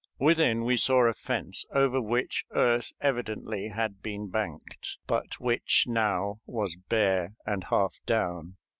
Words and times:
Within 0.17 0.63
we 0.63 0.77
saw 0.77 1.03
a 1.05 1.13
fence 1.13 1.63
over 1.75 2.01
which 2.01 2.43
earth 2.55 2.91
evidently 3.01 3.67
had 3.67 4.01
been 4.01 4.29
banked, 4.31 4.97
but 5.05 5.39
which 5.39 5.85
now 5.87 6.39
was 6.47 6.75
bare 6.75 7.35
and 7.45 7.65
half 7.65 7.99
down. 8.07 8.57